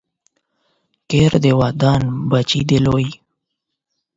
کور 1.09 1.33
دې 1.43 1.51
ودان، 1.59 2.01
بچی 2.29 2.61
دې 2.69 2.77
لوی 2.85 3.07